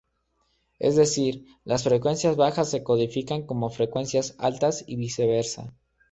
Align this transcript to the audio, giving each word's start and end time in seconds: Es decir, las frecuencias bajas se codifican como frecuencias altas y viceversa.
Es 0.79 0.95
decir, 0.95 1.45
las 1.63 1.83
frecuencias 1.83 2.35
bajas 2.35 2.71
se 2.71 2.81
codifican 2.81 3.43
como 3.43 3.69
frecuencias 3.69 4.33
altas 4.39 4.83
y 4.87 4.95
viceversa. 4.95 5.75